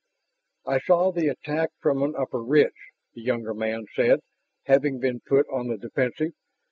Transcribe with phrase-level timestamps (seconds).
[0.65, 4.21] "I saw the attack from an upper ridge," the younger man said,
[4.65, 6.33] having been put on the defensive.